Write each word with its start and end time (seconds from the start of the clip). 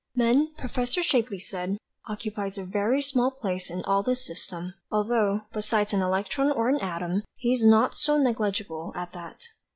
Man, 0.15 0.55
Prof. 0.57 0.89
Shapley 0.89 1.37
said, 1.37 1.77
occupies 2.07 2.57
a 2.57 2.65
very 2.65 3.03
small 3.03 3.29
place 3.29 3.69
in 3.69 3.83
all 3.85 4.01
this 4.01 4.25
system, 4.25 4.73
although, 4.89 5.41
beside 5.53 5.93
an 5.93 6.01
electron 6.01 6.51
or 6.51 6.69
an 6.69 6.81
atom, 6.81 7.21
he 7.35 7.51
is 7.51 7.63
not 7.63 7.95
so 7.95 8.17
negligible, 8.17 8.93
at 8.95 9.13
that. 9.13 9.43